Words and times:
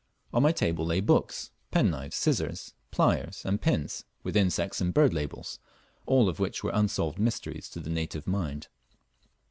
On 0.33 0.41
my 0.41 0.51
table 0.51 0.83
lay 0.83 0.99
books, 0.99 1.51
penknives, 1.69 2.15
scissors, 2.15 2.73
pliers, 2.89 3.45
and 3.45 3.61
pins, 3.61 4.03
with 4.23 4.35
insect 4.35 4.81
and 4.81 4.91
bird 4.91 5.13
labels, 5.13 5.59
all 6.07 6.27
of 6.27 6.39
which 6.39 6.63
were 6.63 6.71
unsolved 6.73 7.19
mysteries 7.19 7.69
to 7.69 7.79
the 7.79 7.91
native 7.91 8.25
mind. 8.25 8.67